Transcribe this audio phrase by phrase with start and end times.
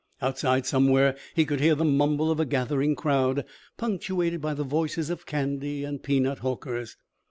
[0.19, 3.45] Outside, somewhere, he could hear the mumble of a gathering crowd,
[3.77, 6.97] punctuated by the voices of candy and peanut hawkers.